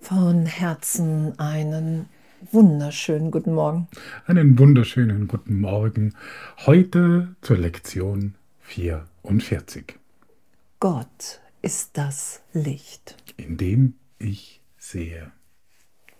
[0.00, 2.08] Von Herzen einen
[2.52, 3.88] wunderschönen guten Morgen.
[4.26, 6.14] Einen wunderschönen guten Morgen.
[6.66, 9.98] Heute zur Lektion 44.
[10.80, 13.16] Gott ist das Licht.
[13.36, 15.32] In dem ich sehe.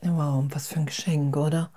[0.02, 1.70] Wow, was für ein Geschenk, oder?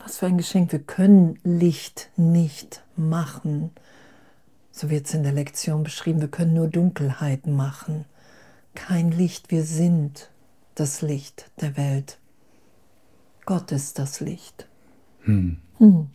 [0.00, 0.72] Was für ein Geschenk.
[0.72, 3.70] Wir können Licht nicht machen.
[4.70, 6.20] So wird es in der Lektion beschrieben.
[6.20, 8.04] Wir können nur Dunkelheit machen.
[8.74, 9.50] Kein Licht.
[9.50, 10.30] Wir sind
[10.74, 12.18] das Licht der Welt.
[13.44, 14.68] Gott ist das Licht.
[15.22, 15.58] Hm.
[15.78, 16.08] Hm.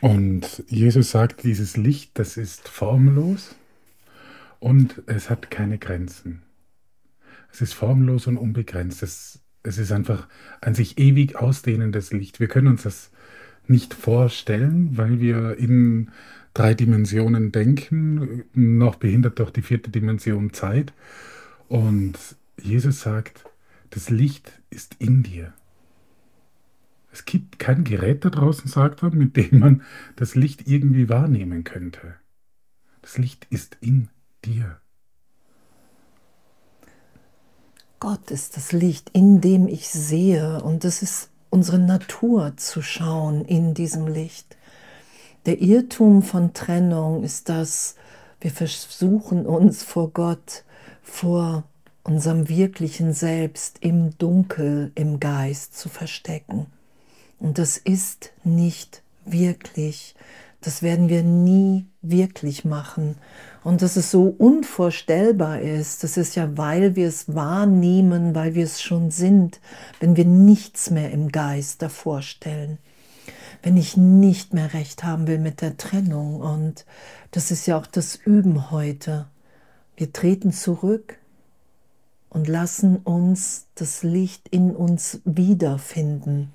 [0.00, 3.54] Und Jesus sagt, dieses Licht, das ist formlos
[4.58, 6.42] und es hat keine Grenzen.
[7.52, 9.02] Es ist formlos und unbegrenzt.
[9.02, 10.26] Es, es ist einfach
[10.60, 12.40] ein sich ewig ausdehnendes Licht.
[12.40, 13.10] Wir können uns das
[13.66, 16.10] nicht vorstellen, weil wir in
[16.54, 20.92] drei Dimensionen denken, noch behindert durch die vierte Dimension Zeit.
[21.68, 22.18] Und
[22.60, 23.44] Jesus sagt,
[23.90, 25.52] das Licht ist in dir.
[27.12, 29.82] Es gibt kein Gerät da draußen, sagt er, mit dem man
[30.16, 32.14] das Licht irgendwie wahrnehmen könnte.
[33.02, 34.08] Das Licht ist in
[34.44, 34.80] dir.
[38.00, 43.44] Gott ist das Licht, in dem ich sehe, und es ist unsere Natur zu schauen
[43.44, 44.56] in diesem Licht.
[45.44, 47.96] Der Irrtum von Trennung ist das,
[48.40, 50.64] wir versuchen uns vor Gott,
[51.02, 51.64] vor
[52.02, 56.68] unserem wirklichen Selbst im Dunkel, im Geist zu verstecken.
[57.38, 60.14] Und das ist nicht wirklich.
[60.62, 63.16] Das werden wir nie wirklich machen.
[63.62, 68.64] Und dass es so unvorstellbar ist, das ist ja, weil wir es wahrnehmen, weil wir
[68.64, 69.60] es schon sind,
[70.00, 72.78] wenn wir nichts mehr im Geist davor stellen.
[73.62, 76.40] Wenn ich nicht mehr recht haben will mit der Trennung.
[76.40, 76.86] Und
[77.32, 79.26] das ist ja auch das Üben heute.
[79.96, 81.18] Wir treten zurück
[82.30, 86.50] und lassen uns das Licht in uns wiederfinden.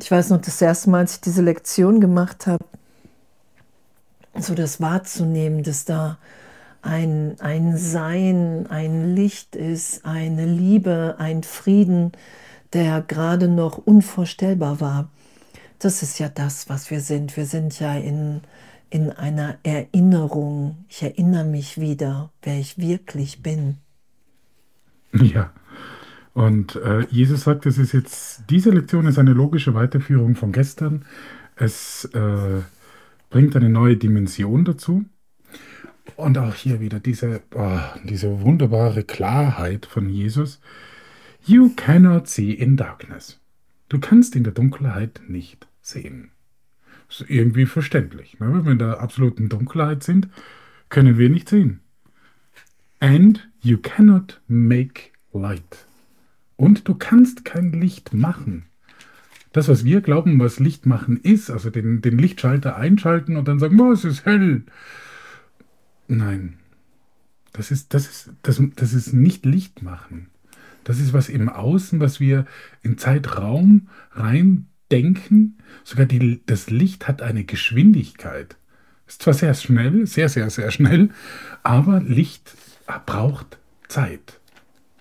[0.00, 2.64] Ich weiß noch, das erste Mal, als ich diese Lektion gemacht habe,
[4.42, 6.18] so das wahrzunehmen, dass da
[6.82, 12.12] ein, ein Sein, ein Licht ist, eine Liebe, ein Frieden,
[12.72, 15.10] der gerade noch unvorstellbar war.
[15.78, 17.36] Das ist ja das, was wir sind.
[17.36, 18.40] Wir sind ja in,
[18.90, 20.84] in einer Erinnerung.
[20.88, 23.78] Ich erinnere mich wieder, wer ich wirklich bin.
[25.12, 25.52] Ja.
[26.34, 31.04] Und äh, Jesus sagt, es ist jetzt, diese Lektion ist eine logische Weiterführung von gestern.
[31.56, 32.60] Es äh,
[33.30, 35.04] bringt eine neue Dimension dazu.
[36.16, 40.60] Und auch hier wieder diese, oh, diese wunderbare Klarheit von Jesus.
[41.44, 43.40] You cannot see in darkness.
[43.88, 46.30] Du kannst in der Dunkelheit nicht sehen.
[47.08, 48.38] Ist irgendwie verständlich.
[48.38, 48.52] Ne?
[48.52, 50.28] Wenn wir in der absoluten Dunkelheit sind,
[50.88, 51.80] können wir nicht sehen.
[53.00, 55.86] And you cannot make light.
[56.56, 58.64] Und du kannst kein Licht machen.
[59.52, 63.58] Das, was wir glauben, was Licht machen ist, also den, den Lichtschalter einschalten und dann
[63.58, 64.62] sagen, oh, es ist hell.
[66.06, 66.58] Nein,
[67.52, 70.28] das ist, das, ist, das, das ist nicht Licht machen.
[70.84, 72.46] Das ist was im Außen, was wir
[72.82, 75.58] in Zeitraum rein denken.
[75.84, 78.56] Sogar die, das Licht hat eine Geschwindigkeit.
[79.06, 81.10] Ist zwar sehr schnell, sehr, sehr, sehr schnell,
[81.62, 82.54] aber Licht
[83.06, 84.40] braucht Zeit.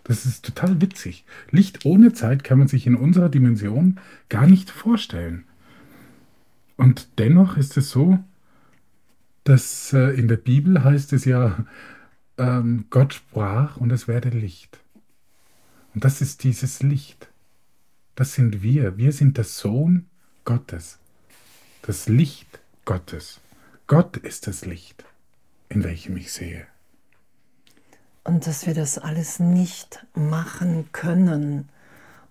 [0.07, 1.25] Das ist total witzig.
[1.51, 5.43] Licht ohne Zeit kann man sich in unserer Dimension gar nicht vorstellen.
[6.77, 8.17] Und dennoch ist es so,
[9.43, 11.65] dass äh, in der Bibel heißt es ja,
[12.37, 14.79] ähm, Gott sprach und es werde Licht.
[15.93, 17.27] Und das ist dieses Licht.
[18.15, 18.97] Das sind wir.
[18.97, 20.05] Wir sind der Sohn
[20.45, 20.99] Gottes.
[21.81, 23.41] Das Licht Gottes.
[23.87, 25.03] Gott ist das Licht,
[25.67, 26.65] in welchem ich sehe
[28.27, 31.69] und dass wir das alles nicht machen können.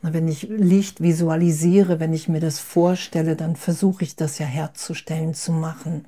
[0.03, 4.45] Und wenn ich Licht visualisiere, wenn ich mir das vorstelle, dann versuche ich das ja
[4.45, 6.05] herzustellen, zu machen.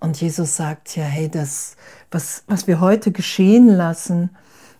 [0.00, 1.76] Und Jesus sagt ja, hey, das,
[2.10, 4.30] was, was wir heute geschehen lassen,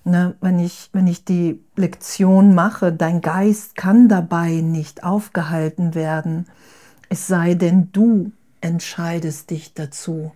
[0.05, 6.47] ne, wenn, ich, wenn ich die Lektion mache, dein Geist kann dabei nicht aufgehalten werden,
[7.11, 8.33] es sei denn, du
[8.63, 10.33] entscheidest dich dazu,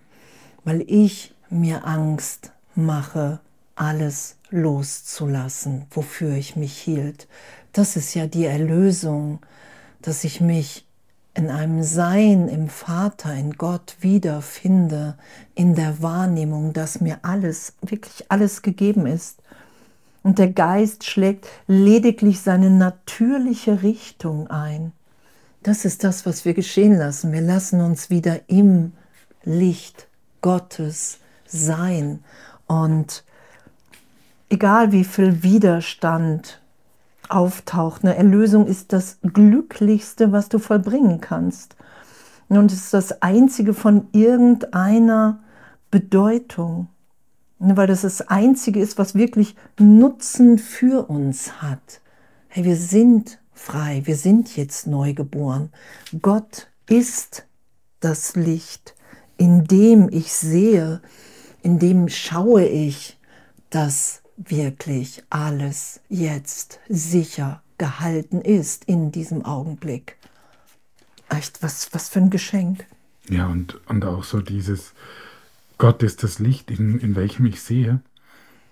[0.63, 3.39] weil ich mir Angst mache
[3.75, 7.27] alles loszulassen, wofür ich mich hielt.
[7.73, 9.39] Das ist ja die Erlösung,
[10.01, 10.85] dass ich mich
[11.33, 15.17] in einem Sein im Vater, in Gott wiederfinde,
[15.53, 19.41] in der Wahrnehmung, dass mir alles, wirklich alles gegeben ist.
[20.23, 24.93] Und der Geist schlägt lediglich seine natürliche Richtung ein.
[25.61, 27.33] Das ist das, was wir geschehen lassen.
[27.33, 28.93] Wir lassen uns wieder im
[29.43, 30.07] Licht
[30.41, 32.23] Gottes sein.
[32.67, 33.23] Und
[34.49, 36.61] egal wie viel Widerstand
[37.29, 41.75] auftaucht, eine Erlösung ist das Glücklichste, was du vollbringen kannst.
[42.49, 45.39] Und es ist das einzige von irgendeiner
[45.89, 46.87] Bedeutung.
[47.57, 52.01] Weil das das einzige ist, was wirklich Nutzen für uns hat.
[52.49, 55.71] Hey, wir sind frei, wir sind jetzt neu geboren.
[56.21, 57.45] Gott ist
[58.01, 58.93] das Licht,
[59.37, 61.01] in dem ich sehe,
[61.63, 63.17] in dem schaue ich,
[63.69, 70.17] dass wirklich alles jetzt sicher gehalten ist in diesem Augenblick.
[71.29, 72.85] Echt, was, was für ein Geschenk.
[73.29, 74.93] Ja, und, und auch so dieses,
[75.77, 78.01] Gott ist das Licht, in, in welchem ich sehe.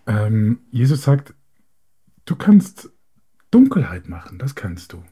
[0.06, 1.33] Ähm, Jesus sagt,
[2.25, 2.89] du kannst
[3.51, 5.04] Dunkelheit machen, das kannst du.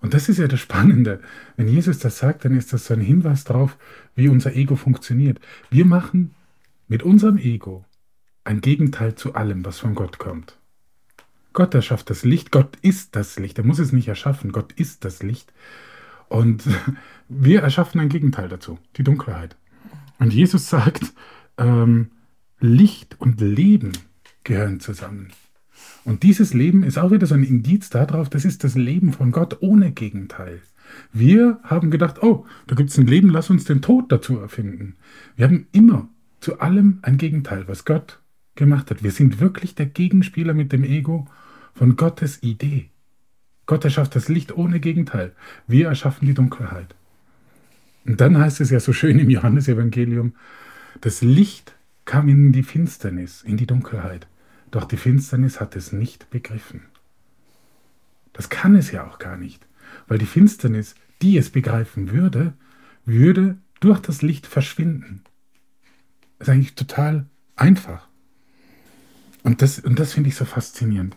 [0.00, 1.20] Und das ist ja das Spannende.
[1.56, 3.78] Wenn Jesus das sagt, dann ist das so ein Hinweis darauf,
[4.16, 5.40] wie unser Ego funktioniert.
[5.70, 6.34] Wir machen
[6.88, 7.84] mit unserem Ego
[8.44, 10.58] ein Gegenteil zu allem, was von Gott kommt.
[11.52, 15.04] Gott erschafft das Licht, Gott ist das Licht, er muss es nicht erschaffen, Gott ist
[15.04, 15.52] das Licht.
[16.28, 16.64] Und
[17.28, 19.56] wir erschaffen ein Gegenteil dazu, die Dunkelheit.
[20.18, 21.12] Und Jesus sagt,
[21.58, 22.10] ähm,
[22.60, 23.92] Licht und Leben
[24.44, 25.32] gehören zusammen.
[26.04, 29.30] Und dieses Leben ist auch wieder so ein Indiz darauf, das ist das Leben von
[29.30, 30.62] Gott ohne Gegenteil.
[31.12, 34.96] Wir haben gedacht, oh, da gibt es ein Leben, lass uns den Tod dazu erfinden.
[35.36, 36.08] Wir haben immer
[36.40, 38.21] zu allem ein Gegenteil, was Gott
[38.54, 39.02] gemacht hat.
[39.02, 41.26] Wir sind wirklich der Gegenspieler mit dem Ego
[41.74, 42.90] von Gottes Idee.
[43.66, 45.32] Gott erschafft das Licht ohne Gegenteil.
[45.66, 46.94] Wir erschaffen die Dunkelheit.
[48.04, 50.34] Und dann heißt es ja so schön im Johannesevangelium,
[51.00, 54.26] das Licht kam in die Finsternis, in die Dunkelheit.
[54.70, 56.82] Doch die Finsternis hat es nicht begriffen.
[58.32, 59.66] Das kann es ja auch gar nicht,
[60.08, 62.54] weil die Finsternis, die es begreifen würde,
[63.04, 65.22] würde durch das Licht verschwinden.
[66.38, 67.26] Das ist eigentlich total
[67.56, 68.08] einfach.
[69.42, 71.16] Und das, und das finde ich so faszinierend.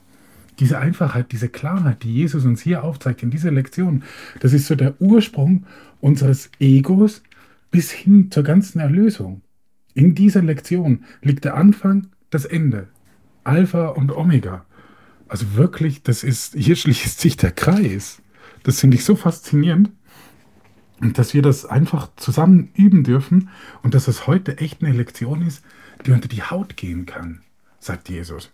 [0.60, 4.04] Diese Einfachheit, diese Klarheit, die Jesus uns hier aufzeigt in dieser Lektion,
[4.40, 5.66] das ist so der Ursprung
[6.00, 7.22] unseres Egos
[7.72, 9.42] bis hin zur ganzen Erlösung.
[9.94, 12.88] In dieser Lektion liegt der Anfang, das Ende.
[13.44, 14.66] Alpha und Omega.
[15.28, 18.22] Also wirklich, das ist, hier schließt sich der Kreis.
[18.64, 19.92] Das finde ich so faszinierend.
[21.02, 23.50] Und dass wir das einfach zusammen üben dürfen
[23.84, 25.64] und dass es heute echt eine Lektion ist,
[26.06, 27.42] die unter die Haut gehen kann,
[27.86, 28.50] sagt Jesus.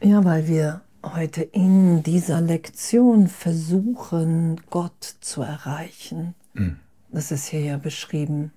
[0.00, 6.34] Ja, weil wir heute in dieser Lektion versuchen, Gott zu erreichen.
[6.54, 6.78] Mhm.
[7.10, 8.52] Das ist hier ja beschrieben.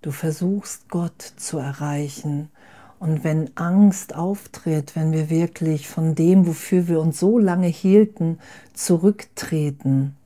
[0.00, 2.48] Du versuchst Gott zu erreichen.
[2.98, 8.38] Und wenn Angst auftritt, wenn wir wirklich von dem, wofür wir uns so lange hielten,
[8.74, 10.16] zurücktreten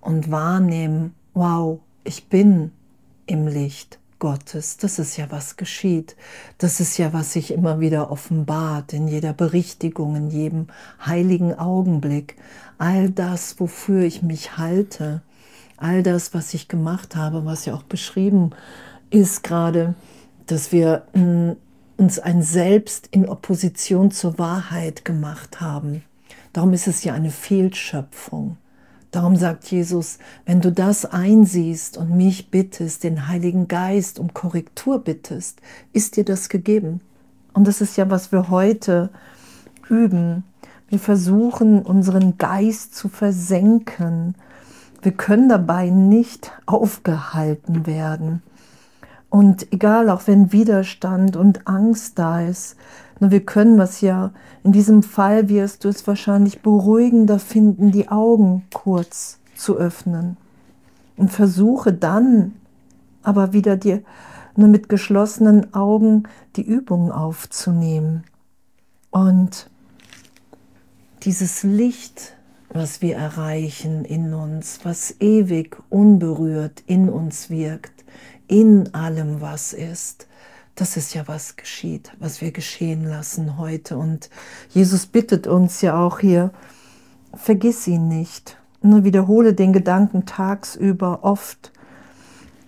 [0.00, 2.72] und wahrnehmen, wow, ich bin
[3.26, 4.78] im Licht, Gottes.
[4.78, 6.16] Das ist ja, was geschieht.
[6.56, 10.68] Das ist ja, was sich immer wieder offenbart in jeder Berichtigung, in jedem
[11.04, 12.36] heiligen Augenblick.
[12.78, 15.20] All das, wofür ich mich halte,
[15.76, 18.52] all das, was ich gemacht habe, was ja auch beschrieben
[19.10, 19.94] ist gerade,
[20.46, 21.50] dass wir mm,
[21.98, 26.02] uns ein Selbst in Opposition zur Wahrheit gemacht haben.
[26.54, 28.56] Darum ist es ja eine Fehlschöpfung.
[29.14, 35.04] Darum sagt Jesus, wenn du das einsiehst und mich bittest, den Heiligen Geist um Korrektur
[35.04, 35.60] bittest,
[35.92, 37.00] ist dir das gegeben.
[37.52, 39.10] Und das ist ja, was wir heute
[39.88, 40.42] üben.
[40.88, 44.34] Wir versuchen, unseren Geist zu versenken.
[45.00, 48.42] Wir können dabei nicht aufgehalten werden.
[49.30, 52.74] Und egal, auch wenn Widerstand und Angst da ist,
[53.20, 58.08] nur wir können was ja, in diesem Fall wirst du es wahrscheinlich beruhigender finden, die
[58.08, 60.36] Augen kurz zu öffnen.
[61.16, 62.52] Und versuche dann
[63.22, 64.02] aber wieder dir
[64.56, 66.24] nur mit geschlossenen Augen
[66.56, 68.24] die Übung aufzunehmen.
[69.10, 69.70] Und
[71.22, 72.36] dieses Licht,
[72.68, 78.04] was wir erreichen in uns, was ewig unberührt in uns wirkt,
[78.48, 80.26] in allem, was ist.
[80.74, 83.96] Das ist ja, was geschieht, was wir geschehen lassen heute.
[83.96, 84.28] Und
[84.70, 86.52] Jesus bittet uns ja auch hier,
[87.34, 88.56] vergiss ihn nicht.
[88.82, 91.72] Nur wiederhole den Gedanken tagsüber oft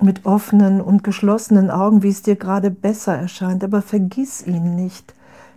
[0.01, 3.65] mit offenen und geschlossenen Augen, wie es dir gerade besser erscheint.
[3.65, 5.15] Aber vergiss ihn nicht.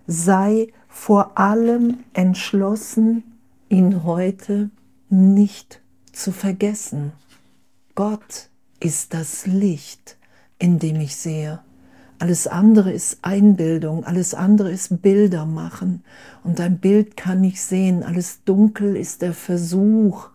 [0.07, 3.23] Sei vor allem entschlossen,
[3.69, 4.71] ihn heute
[5.09, 7.11] nicht zu vergessen.
[7.93, 10.17] Gott ist das Licht,
[10.57, 11.59] in dem ich sehe.
[12.19, 16.03] Alles andere ist Einbildung, alles andere ist Bilder machen.
[16.43, 18.03] Und ein Bild kann ich sehen.
[18.03, 20.27] Alles dunkel ist der Versuch,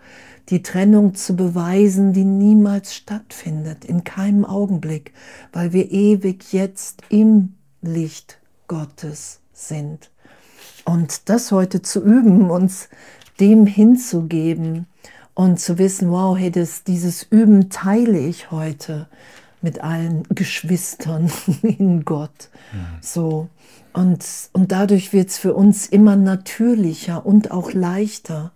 [0.49, 5.13] die Trennung zu beweisen, die niemals stattfindet, in keinem Augenblick,
[5.53, 10.11] weil wir ewig jetzt im Licht Gottes sind.
[10.87, 12.89] Und das heute zu üben, uns
[13.41, 14.87] dem hinzugeben
[15.35, 19.09] und zu wissen, wow, hey, das, dieses Üben teile ich heute
[19.65, 22.51] mit allen Geschwistern in Gott.
[22.73, 22.99] Mhm.
[23.01, 23.49] So.
[23.93, 28.53] Und, und dadurch wird es für uns immer natürlicher und auch leichter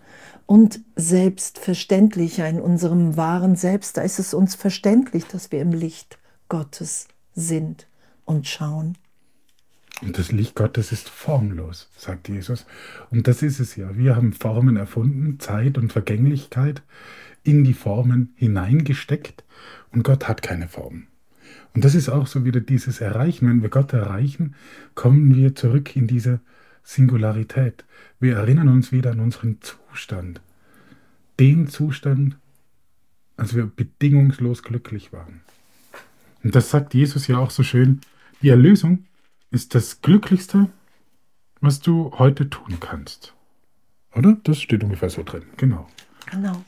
[0.47, 3.97] und selbstverständlicher in unserem wahren Selbst.
[3.97, 7.87] Da ist es uns verständlich, dass wir im Licht Gottes sind
[8.25, 8.97] und schauen.
[10.01, 12.67] Und das Licht Gottes ist formlos, sagt Jesus.
[13.11, 13.97] Und das ist es ja.
[13.97, 16.83] Wir haben Formen erfunden, Zeit und Vergänglichkeit
[17.49, 19.43] in die Formen hineingesteckt
[19.91, 21.07] und Gott hat keine Form.
[21.75, 23.49] Und das ist auch so wieder dieses Erreichen.
[23.49, 24.55] Wenn wir Gott erreichen,
[24.95, 26.41] kommen wir zurück in diese
[26.83, 27.87] Singularität.
[28.21, 30.43] Wir erinnern uns wieder an unseren Zustand.
[31.41, 32.37] Den Zustand,
[33.39, 35.41] als wir bedingungslos glücklich waren.
[36.45, 38.03] Und das sagt Jesus ja auch so schön.
[38.43, 39.07] Die Erlösung
[39.51, 40.69] ist das Glücklichste,
[41.63, 43.35] was du heute tun kannst.
[44.15, 44.37] Oder?
[44.45, 45.45] Das steht ungefähr so drin.
[45.57, 45.89] Genau.
[46.31, 46.63] Genau.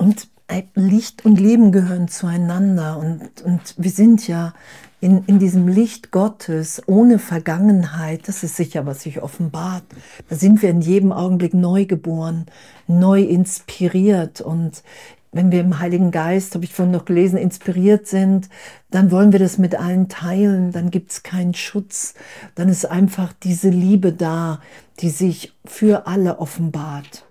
[0.00, 0.28] Und
[0.74, 2.96] Licht und Leben gehören zueinander.
[2.96, 4.54] Und, und wir sind ja
[5.00, 8.26] in, in diesem Licht Gottes ohne Vergangenheit.
[8.26, 9.84] Das ist sicher, was sich offenbart.
[10.30, 12.46] Da sind wir in jedem Augenblick neu geboren,
[12.86, 14.40] neu inspiriert.
[14.40, 14.82] Und
[15.32, 18.48] wenn wir im Heiligen Geist, habe ich vorhin noch gelesen, inspiriert sind,
[18.90, 22.14] dann wollen wir das mit allen teilen, dann gibt es keinen Schutz,
[22.54, 24.62] dann ist einfach diese Liebe da,
[25.00, 27.26] die sich für alle offenbart.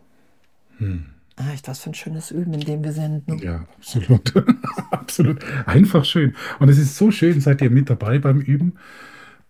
[0.77, 1.07] Hm.
[1.53, 3.27] Echt was für ein schönes Üben, in dem wir sind.
[3.27, 3.37] Ne?
[3.41, 4.33] Ja, absolut.
[4.91, 5.43] absolut.
[5.65, 6.35] Einfach schön.
[6.59, 8.77] Und es ist so schön, seid ihr mit dabei beim Üben,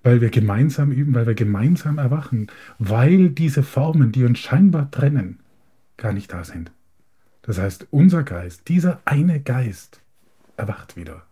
[0.03, 5.39] weil wir gemeinsam üben, weil wir gemeinsam erwachen, weil diese Formen, die uns scheinbar trennen,
[5.98, 6.72] gar nicht da sind.
[7.41, 10.01] Das heißt, unser Geist, dieser eine Geist,
[10.58, 11.24] erwacht wieder.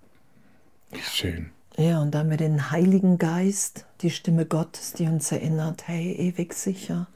[0.92, 1.52] Ist schön.
[1.78, 6.54] Ja, und dann wir den Heiligen Geist, die Stimme Gottes, die uns erinnert, hey, ewig
[6.54, 7.08] sicher,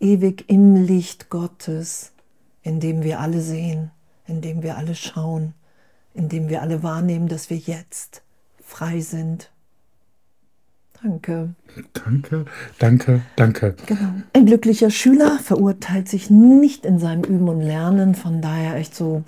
[0.00, 2.12] ewig im Licht Gottes,
[2.66, 3.92] in dem wir alle sehen,
[4.26, 5.54] in dem wir alle schauen,
[6.14, 8.22] in dem wir alle wahrnehmen, dass wir jetzt
[8.60, 9.52] frei sind
[11.02, 11.54] Danke.
[11.92, 12.46] Danke,
[12.78, 13.76] danke, danke.
[13.84, 14.14] Genau.
[14.32, 18.14] Ein glücklicher Schüler verurteilt sich nicht in seinem Üben und Lernen.
[18.14, 19.22] Von daher echt so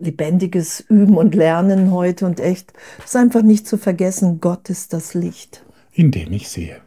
[0.00, 2.72] lebendiges Üben und Lernen heute und echt
[3.04, 5.64] ist einfach nicht zu vergessen, Gott ist das Licht.
[5.92, 6.80] In dem ich sehe.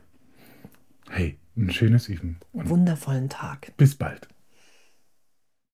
[1.10, 2.38] Hey, ein schönes Üben.
[2.51, 3.72] Und wundervollen Tag.
[3.77, 4.27] Bis bald.